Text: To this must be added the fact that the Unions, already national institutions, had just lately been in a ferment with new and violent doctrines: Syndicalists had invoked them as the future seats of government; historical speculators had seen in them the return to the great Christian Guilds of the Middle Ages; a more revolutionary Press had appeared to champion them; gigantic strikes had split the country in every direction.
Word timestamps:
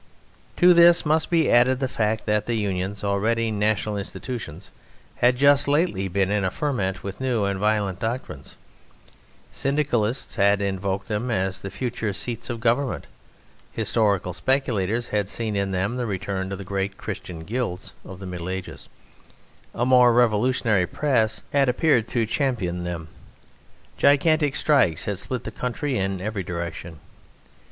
To 0.57 0.73
this 0.73 1.05
must 1.05 1.29
be 1.29 1.47
added 1.51 1.79
the 1.79 1.87
fact 1.87 2.25
that 2.25 2.47
the 2.47 2.55
Unions, 2.55 3.03
already 3.03 3.51
national 3.51 3.99
institutions, 3.99 4.71
had 5.17 5.35
just 5.35 5.67
lately 5.67 6.07
been 6.07 6.31
in 6.31 6.43
a 6.43 6.49
ferment 6.49 7.03
with 7.03 7.21
new 7.21 7.45
and 7.45 7.59
violent 7.59 7.99
doctrines: 7.99 8.57
Syndicalists 9.51 10.37
had 10.37 10.59
invoked 10.59 11.07
them 11.07 11.29
as 11.29 11.61
the 11.61 11.69
future 11.69 12.13
seats 12.13 12.49
of 12.49 12.59
government; 12.59 13.05
historical 13.71 14.33
speculators 14.33 15.09
had 15.09 15.29
seen 15.29 15.55
in 15.55 15.69
them 15.69 15.97
the 15.97 16.07
return 16.07 16.49
to 16.49 16.55
the 16.55 16.63
great 16.63 16.97
Christian 16.97 17.41
Guilds 17.41 17.93
of 18.03 18.17
the 18.17 18.25
Middle 18.25 18.49
Ages; 18.49 18.89
a 19.75 19.85
more 19.85 20.13
revolutionary 20.13 20.87
Press 20.87 21.43
had 21.53 21.69
appeared 21.69 22.07
to 22.07 22.25
champion 22.25 22.85
them; 22.85 23.07
gigantic 23.97 24.55
strikes 24.55 25.05
had 25.05 25.19
split 25.19 25.43
the 25.43 25.51
country 25.51 25.95
in 25.95 26.19
every 26.21 26.41
direction. 26.41 26.97